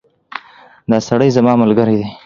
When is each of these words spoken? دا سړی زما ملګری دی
دا 0.89 0.97
سړی 1.07 1.29
زما 1.37 1.53
ملګری 1.61 1.95
دی 1.99 2.07